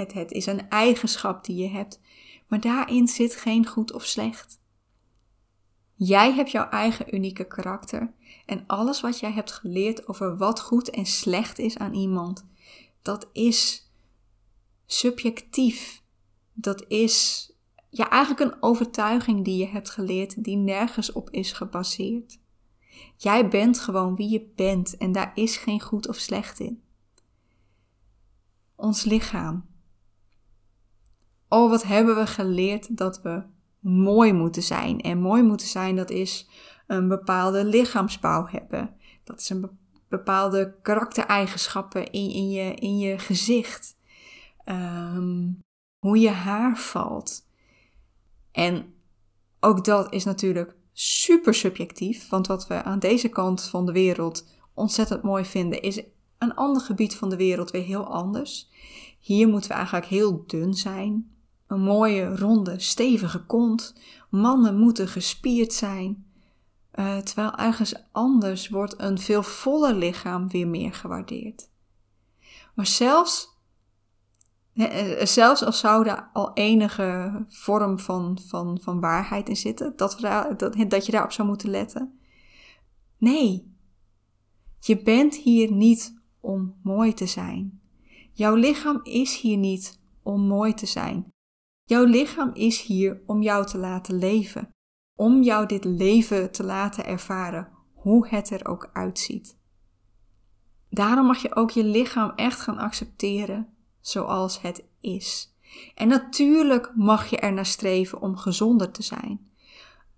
[0.00, 2.00] Het, is een eigenschap die je hebt.
[2.46, 4.60] Maar daarin zit geen goed of slecht.
[5.94, 8.12] Jij hebt jouw eigen unieke karakter
[8.46, 12.46] en alles wat jij hebt geleerd over wat goed en slecht is aan iemand,
[13.02, 13.90] dat is
[14.86, 16.02] subjectief.
[16.52, 17.46] Dat is
[17.90, 22.38] ja, eigenlijk een overtuiging die je hebt geleerd die nergens op is gebaseerd.
[23.16, 26.82] Jij bent gewoon wie je bent en daar is geen goed of slecht in.
[28.74, 29.68] Ons lichaam.
[31.52, 33.42] Oh, wat hebben we geleerd dat we
[33.80, 35.00] mooi moeten zijn.
[35.00, 36.48] En mooi moeten zijn, dat is
[36.86, 38.96] een bepaalde lichaamsbouw hebben.
[39.24, 43.96] Dat is een bepaalde karaktereigenschappen in, in, je, in je gezicht.
[44.64, 45.48] Ehm,
[45.98, 47.46] hoe je haar valt.
[48.52, 48.94] En
[49.60, 54.48] ook dat is natuurlijk super subjectief, want wat we aan deze kant van de wereld
[54.74, 56.02] ontzettend mooi vinden, is
[56.38, 58.70] een ander gebied van de wereld weer heel anders.
[59.20, 61.39] Hier moeten we eigenlijk heel dun zijn.
[61.70, 63.94] Een mooie, ronde, stevige kont.
[64.30, 66.26] Mannen moeten gespierd zijn.
[66.94, 71.68] Uh, terwijl ergens anders wordt een veel voller lichaam weer meer gewaardeerd.
[72.74, 73.48] Maar zelfs
[74.74, 80.18] eh, zelfs als zou daar al enige vorm van, van, van waarheid in zitten, dat,
[80.56, 82.18] dat, dat je daarop zou moeten letten.
[83.18, 83.74] Nee,
[84.80, 87.80] je bent hier niet om mooi te zijn.
[88.32, 91.32] Jouw lichaam is hier niet om mooi te zijn.
[91.90, 94.68] Jouw lichaam is hier om jou te laten leven.
[95.14, 99.58] Om jou dit leven te laten ervaren, hoe het er ook uitziet.
[100.90, 103.68] Daarom mag je ook je lichaam echt gaan accepteren
[104.00, 105.56] zoals het is.
[105.94, 109.50] En natuurlijk mag je er naar streven om gezonder te zijn.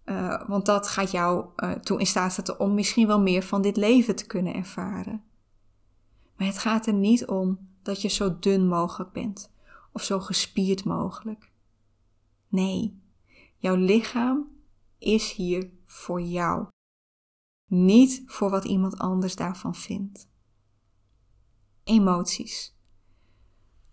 [0.05, 3.63] Uh, want dat gaat jou uh, toe in staat zetten om misschien wel meer van
[3.63, 5.23] dit leven te kunnen ervaren.
[6.37, 9.53] Maar het gaat er niet om dat je zo dun mogelijk bent
[9.93, 11.52] of zo gespierd mogelijk.
[12.53, 13.03] Nee,
[13.57, 14.49] jouw lichaam
[14.99, 16.67] is hier voor jou.
[17.69, 20.29] Niet voor wat iemand anders daarvan vindt.
[21.85, 22.77] Emoties.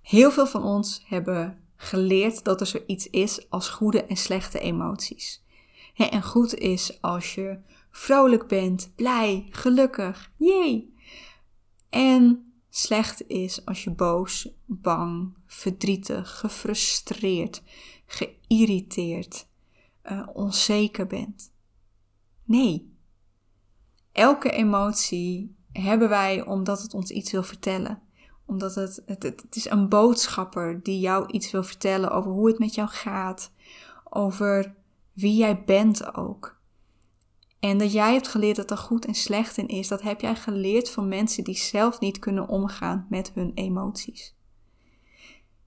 [0.01, 5.43] Heel veel van ons hebben geleerd dat er zoiets is als goede en slechte emoties.
[5.93, 7.59] En goed is als je
[7.91, 10.95] vrolijk bent, blij, gelukkig, jee.
[11.89, 17.61] En slecht is als je boos, bang, verdrietig, gefrustreerd,
[18.09, 19.47] geïrriteerd,
[20.11, 21.51] uh, onzeker bent.
[22.43, 22.97] Nee.
[24.11, 28.01] Elke emotie hebben wij omdat het ons iets wil vertellen
[28.49, 32.59] omdat het, het, het, is een boodschapper die jou iets wil vertellen over hoe het
[32.59, 33.51] met jou gaat.
[34.09, 34.75] Over
[35.13, 36.57] wie jij bent ook.
[37.59, 40.35] En dat jij hebt geleerd dat er goed en slecht in is, dat heb jij
[40.35, 44.35] geleerd van mensen die zelf niet kunnen omgaan met hun emoties.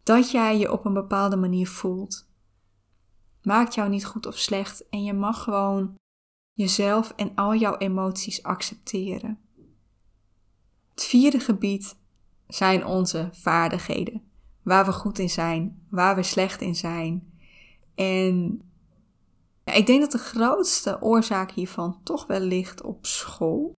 [0.02, 2.26] Dat jij je op een bepaalde manier voelt,
[3.42, 5.94] maakt jou niet goed of slecht en je mag gewoon
[6.52, 9.38] jezelf en al jouw emoties accepteren.
[10.90, 11.96] Het vierde gebied
[12.46, 14.22] zijn onze vaardigheden.
[14.62, 17.33] Waar we goed in zijn, waar we slecht in zijn.
[17.94, 18.62] En
[19.64, 23.72] ik denk dat de grootste oorzaak hiervan toch wel ligt op school.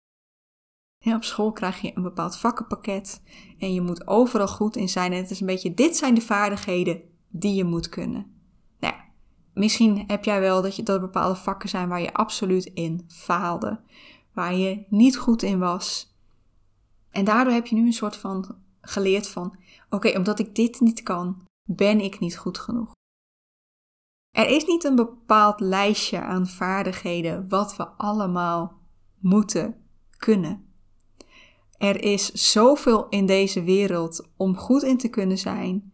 [1.04, 3.22] Op school krijg je een bepaald vakkenpakket
[3.58, 5.12] en je moet overal goed in zijn.
[5.12, 8.34] En het is een beetje, dit zijn de vaardigheden die je moet kunnen.
[8.78, 9.04] Nou ja,
[9.54, 13.04] misschien heb jij wel dat, je, dat er bepaalde vakken zijn waar je absoluut in
[13.08, 13.80] faalde.
[14.32, 16.14] Waar je niet goed in was.
[17.10, 19.56] En daardoor heb je nu een soort van geleerd van:
[19.90, 22.92] oké, omdat ik dit niet kan, ben ik niet goed genoeg.
[24.36, 28.78] Er is niet een bepaald lijstje aan vaardigheden wat we allemaal
[29.18, 29.76] moeten
[30.16, 30.68] kunnen.
[31.78, 35.92] Er is zoveel in deze wereld om goed in te kunnen zijn,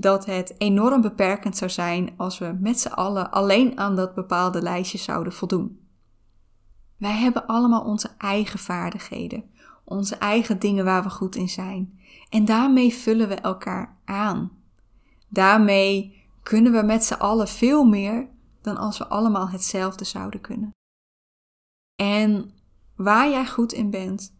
[0.00, 4.62] dat het enorm beperkend zou zijn als we met z'n allen alleen aan dat bepaalde
[4.62, 5.80] lijstje zouden voldoen.
[6.96, 9.44] Wij hebben allemaal onze eigen vaardigheden,
[9.84, 12.00] onze eigen dingen waar we goed in zijn.
[12.30, 14.50] En daarmee vullen we elkaar aan.
[15.28, 18.28] Daarmee kunnen we met z'n allen veel meer
[18.62, 20.70] dan als we allemaal hetzelfde zouden kunnen.
[21.96, 22.50] En
[22.96, 24.34] waar jij goed in bent,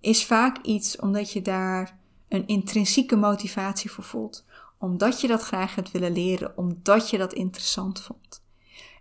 [0.00, 4.44] is vaak iets omdat je daar een intrinsieke motivatie voor voelt.
[4.78, 8.44] Omdat je dat graag hebt willen leren, omdat je dat interessant vond.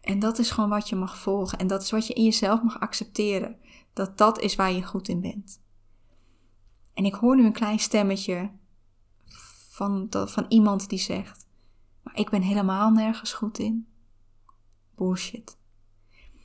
[0.02, 2.62] En dat is gewoon wat je mag volgen en dat is wat je in jezelf
[2.62, 3.58] mag accepteren.
[3.94, 5.62] Dat dat is waar je goed in bent.
[6.94, 8.52] En ik hoor nu een klein stemmetje
[9.70, 11.48] van, van iemand die zegt:
[12.04, 13.88] Maar ik ben helemaal nergens goed in.
[14.96, 15.58] Bullshit.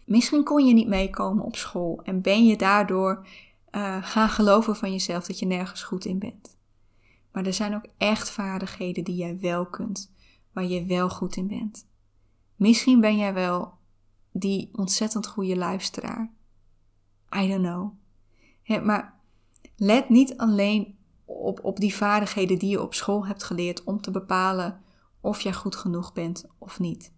[0.05, 3.27] Misschien kon je niet meekomen op school en ben je daardoor
[3.71, 6.59] uh, gaan geloven van jezelf dat je nergens goed in bent.
[7.33, 10.13] Maar er zijn ook echt vaardigheden die jij wel kunt,
[10.53, 11.89] waar je wel goed in bent.
[12.57, 13.79] Misschien ben jij wel
[14.33, 16.33] die ontzettend goede luisteraar.
[17.37, 18.85] I don't know.
[18.85, 19.21] maar
[19.77, 24.11] let niet alleen op, op die vaardigheden die je op school hebt geleerd om te
[24.11, 24.81] bepalen
[25.21, 27.13] of jij goed genoeg bent of niet.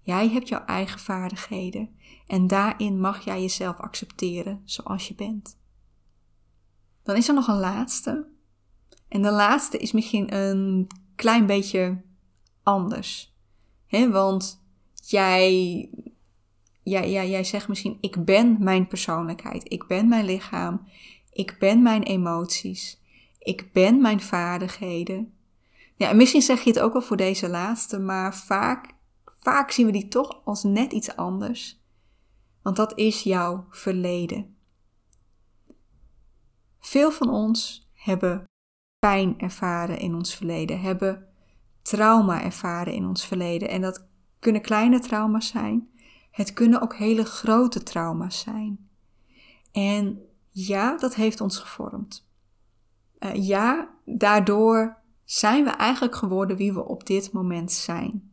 [0.00, 5.58] Jij hebt jouw eigen vaardigheden en daarin mag jij jezelf accepteren zoals je bent.
[7.02, 8.28] Dan is er nog een laatste.
[9.08, 12.02] En de laatste is misschien een klein beetje
[12.62, 13.34] anders.
[13.86, 15.50] He, want jij,
[16.82, 20.88] jij, jij, jij zegt misschien: Ik ben mijn persoonlijkheid, ik ben mijn lichaam,
[21.32, 23.00] ik ben mijn emoties,
[23.38, 25.32] ik ben mijn vaardigheden.
[25.96, 29.86] Ja, en misschien zeg je het ook wel voor deze laatste, maar vaak, vaak zien
[29.86, 31.82] we die toch als net iets anders.
[32.62, 34.56] Want dat is jouw verleden.
[36.80, 38.44] Veel van ons hebben
[39.04, 41.26] pijn ervaren in ons verleden, hebben
[41.82, 43.68] trauma ervaren in ons verleden.
[43.68, 44.06] En dat
[44.38, 45.88] kunnen kleine trauma's zijn.
[46.30, 48.88] Het kunnen ook hele grote trauma's zijn.
[49.72, 50.18] En
[50.50, 52.28] ja, dat heeft ons gevormd.
[53.18, 58.32] Uh, ja, daardoor zijn we eigenlijk geworden wie we op dit moment zijn.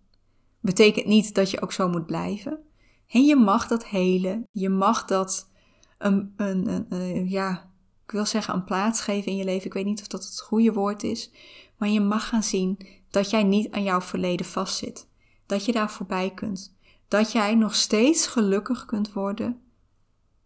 [0.59, 2.59] Betekent niet dat je ook zo moet blijven.
[3.07, 4.47] En je mag dat helen.
[4.51, 5.49] Je mag dat
[5.97, 7.70] een, een, een, ja,
[8.11, 9.65] ik wil zeggen een plaats geven in je leven.
[9.65, 11.31] Ik weet niet of dat het goede woord is.
[11.77, 15.07] Maar je mag gaan zien dat jij niet aan jouw verleden vastzit
[15.45, 16.75] dat je daar voorbij kunt.
[17.07, 19.61] Dat jij nog steeds gelukkig kunt worden,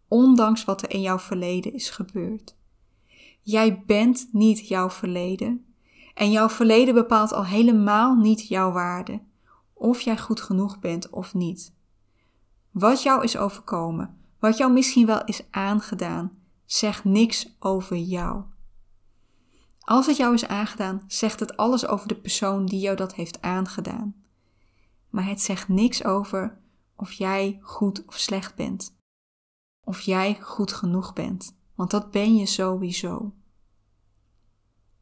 [0.08, 2.56] ondanks wat er in jouw verleden is gebeurd.
[3.40, 5.66] Jij bent niet jouw verleden.
[6.14, 9.20] En jouw verleden bepaalt al helemaal niet jouw waarde.
[9.72, 11.74] Of jij goed genoeg bent of niet.
[12.70, 18.42] Wat jou is overkomen, wat jou misschien wel is aangedaan, zegt niks over jou.
[19.78, 23.42] Als het jou is aangedaan, zegt het alles over de persoon die jou dat heeft
[23.42, 24.14] aangedaan
[25.16, 26.58] maar het zegt niks over
[26.96, 28.96] of jij goed of slecht bent.
[29.84, 33.34] Of jij goed genoeg bent, want dat ben je sowieso.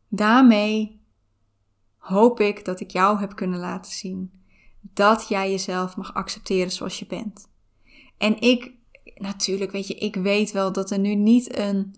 [0.09, 1.01] Daarmee
[1.97, 4.43] hoop ik dat ik jou heb kunnen laten zien
[4.81, 7.49] dat jij jezelf mag accepteren zoals je bent.
[8.19, 8.74] En ik,
[9.15, 11.95] natuurlijk, weet je, ik weet wel dat er nu niet een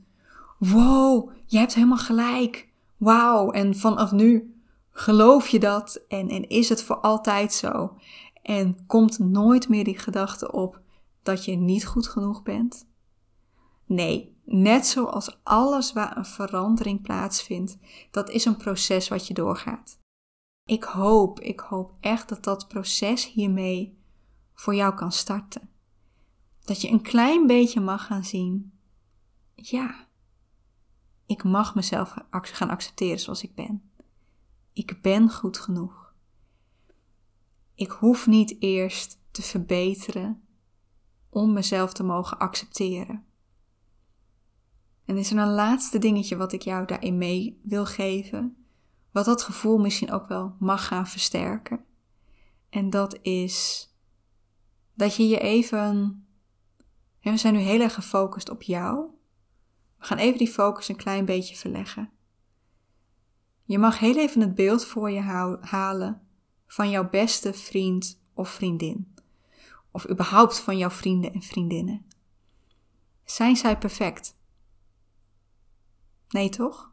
[0.59, 2.69] wow, je hebt helemaal gelijk.
[2.97, 4.57] Wauw, en vanaf nu
[4.99, 7.97] Geloof je dat en, en is het voor altijd zo?
[8.43, 10.81] En komt nooit meer die gedachte op
[11.23, 12.89] dat je niet goed genoeg bent?
[13.87, 17.79] Nee, net zoals alles waar een verandering plaatsvindt,
[18.11, 19.99] dat is een proces wat je doorgaat.
[20.65, 23.99] Ik hoop, ik hoop echt dat dat proces hiermee
[24.55, 25.71] voor jou kan starten.
[26.67, 28.73] Dat je een klein beetje mag gaan zien,
[29.55, 30.07] ja,
[31.27, 33.91] ik mag mezelf gaan accepteren zoals ik ben.
[34.73, 36.15] Ik ben goed genoeg.
[37.75, 40.43] Ik hoef niet eerst te verbeteren
[41.29, 43.25] om mezelf te mogen accepteren.
[45.05, 48.67] En is er een laatste dingetje wat ik jou daarin mee wil geven,
[49.11, 51.85] wat dat gevoel misschien ook wel mag gaan versterken.
[52.71, 53.89] En dat is
[54.95, 56.21] dat je je even.
[57.33, 59.11] We zijn nu heel erg gefocust op jou.
[59.99, 62.11] We gaan even die focus een klein beetje verleggen.
[63.65, 65.21] Je mag heel even het beeld voor je
[65.61, 66.21] halen
[66.67, 69.15] van jouw beste vriend of vriendin.
[69.91, 72.07] Of überhaupt van jouw vrienden en vriendinnen.
[73.25, 74.37] Zijn zij perfect?
[76.29, 76.93] Nee toch?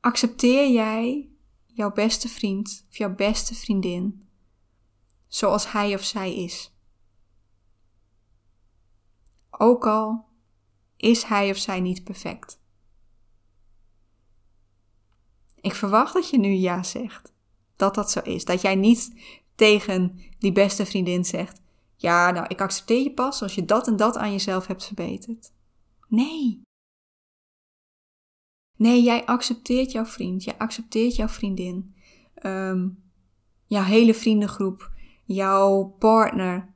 [0.00, 1.30] Accepteer jij
[1.66, 4.28] jouw beste vriend of jouw beste vriendin
[5.28, 6.74] zoals hij of zij is.
[9.62, 10.24] Ook al
[10.96, 12.60] is hij of zij niet perfect.
[15.60, 17.32] Ik verwacht dat je nu ja zegt.
[17.76, 18.44] Dat dat zo is.
[18.44, 19.14] Dat jij niet
[19.54, 21.60] tegen die beste vriendin zegt:
[21.96, 25.52] Ja, nou, ik accepteer je pas als je dat en dat aan jezelf hebt verbeterd.
[26.08, 26.62] Nee.
[28.76, 31.94] Nee, jij accepteert jouw vriend, jij accepteert jouw vriendin,
[32.42, 33.02] um,
[33.66, 34.90] jouw hele vriendengroep,
[35.24, 36.72] jouw partner.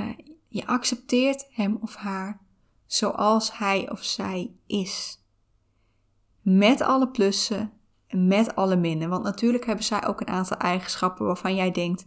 [0.00, 2.40] Uh, je accepteert hem of haar
[2.86, 5.24] zoals hij of zij is.
[6.40, 7.72] Met alle plussen
[8.06, 9.08] en met alle minnen.
[9.08, 12.06] Want natuurlijk hebben zij ook een aantal eigenschappen waarvan jij denkt: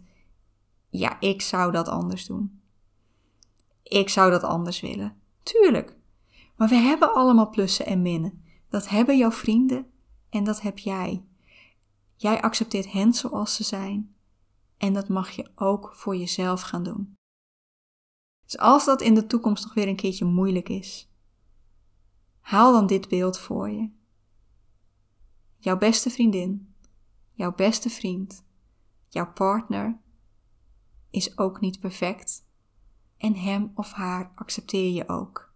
[0.88, 2.60] ja, ik zou dat anders doen.
[3.82, 5.16] Ik zou dat anders willen.
[5.42, 5.96] Tuurlijk.
[6.56, 8.44] Maar we hebben allemaal plussen en minnen.
[8.68, 9.86] Dat hebben jouw vrienden
[10.30, 11.24] en dat heb jij.
[12.16, 14.14] Jij accepteert hen zoals ze zijn
[14.78, 17.18] en dat mag je ook voor jezelf gaan doen.
[18.50, 21.10] Dus als dat in de toekomst nog weer een keertje moeilijk is,
[22.40, 23.90] haal dan dit beeld voor je.
[25.58, 26.74] Jouw beste vriendin,
[27.32, 28.44] jouw beste vriend,
[29.08, 29.98] jouw partner
[31.10, 32.46] is ook niet perfect
[33.16, 35.52] en hem of haar accepteer je ook.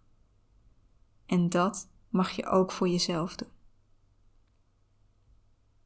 [1.25, 3.51] En dat mag je ook voor jezelf doen.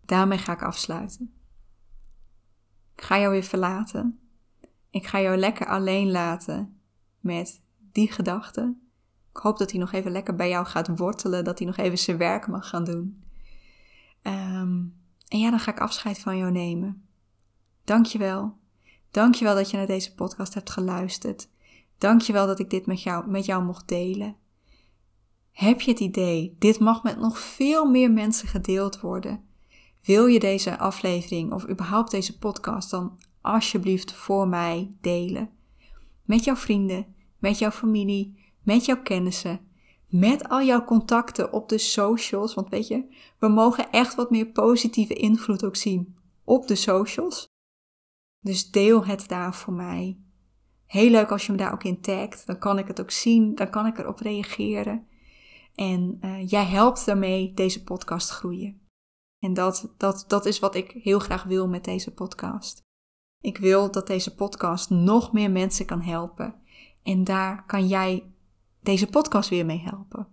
[0.01, 1.33] Daarmee ga ik afsluiten.
[2.95, 4.19] Ik ga jou weer verlaten.
[4.89, 6.78] Ik ga jou lekker alleen laten
[7.19, 7.61] met
[7.91, 8.81] die gedachten.
[9.31, 11.97] Ik hoop dat hij nog even lekker bij jou gaat wortelen, dat hij nog even
[11.97, 13.23] zijn werk mag gaan doen.
[14.21, 14.83] Ehm,
[15.27, 17.07] en ja, dan ga ik afscheid van jou nemen.
[17.83, 18.57] Dankjewel.
[19.11, 21.49] Dankjewel dat je naar deze podcast hebt geluisterd.
[21.97, 24.35] Dankjewel dat ik dit met jou, met jou mocht delen.
[25.51, 29.43] Heb je het idee, dit mag met nog veel meer mensen gedeeld worden?
[30.03, 35.49] Wil je deze aflevering of überhaupt deze podcast dan alsjeblieft voor mij delen?
[36.29, 39.59] Met jouw vrienden, met jouw familie, met jouw kennissen,
[40.07, 42.53] met al jouw contacten op de socials.
[42.53, 47.47] Want weet je, we mogen echt wat meer positieve invloed ook zien op de socials.
[48.39, 50.17] Dus deel het daar voor mij.
[50.85, 52.47] Heel leuk als je me daar ook in tagt.
[52.47, 55.07] Dan kan ik het ook zien, dan kan ik erop reageren.
[55.75, 58.81] En uh, jij helpt daarmee deze podcast groeien.
[59.39, 62.87] En dat, dat, dat is wat ik heel graag wil met deze podcast.
[63.41, 66.55] Ik wil dat deze podcast nog meer mensen kan helpen.
[67.03, 68.31] En daar kan jij
[68.81, 70.27] deze podcast weer mee helpen.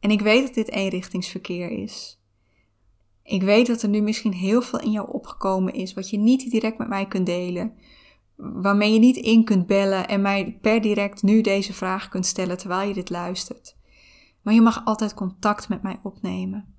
[0.00, 2.22] En ik weet dat dit eenrichtingsverkeer is.
[3.22, 6.50] Ik weet dat er nu misschien heel veel in jou opgekomen is wat je niet
[6.50, 7.74] direct met mij kunt delen.
[8.36, 12.58] Waarmee je niet in kunt bellen en mij per direct nu deze vraag kunt stellen
[12.58, 13.76] terwijl je dit luistert.
[14.42, 16.74] Maar je mag altijd contact met mij opnemen.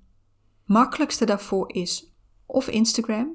[0.64, 2.14] Makkelijkste daarvoor is
[2.46, 3.34] of Instagram,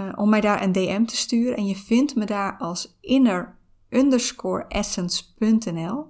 [0.00, 1.56] uh, om mij daar een DM te sturen.
[1.56, 3.56] En je vindt me daar als inner
[3.88, 6.06] underscore essence.nl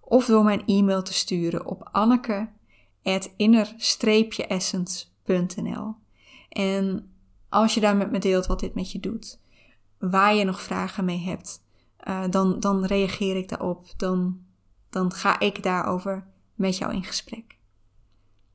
[0.00, 2.48] of door mijn e-mail te sturen op anneke
[3.36, 5.94] inner-essence.nl.
[6.48, 7.12] En
[7.48, 9.40] als je daar met me deelt wat dit met je doet,
[9.98, 11.64] waar je nog vragen mee hebt,
[12.08, 13.86] uh, dan, dan reageer ik daarop.
[13.96, 14.40] Dan,
[14.90, 17.58] dan ga ik daarover met jou in gesprek.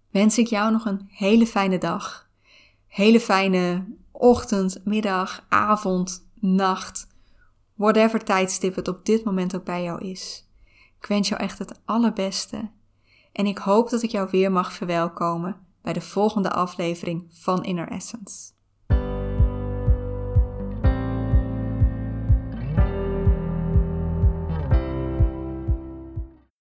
[0.09, 2.29] Wens ik jou nog een hele fijne dag.
[2.87, 3.85] Hele fijne
[4.17, 7.07] ochtend, middag, avond, nacht.
[7.73, 10.49] Whatever tijdstip het op dit moment ook bij jou is.
[10.99, 12.69] Ik wens jou echt het allerbeste
[13.31, 17.87] en ik hoop dat ik jou weer mag verwelkomen bij de volgende aflevering van Inner
[17.87, 18.54] Essence.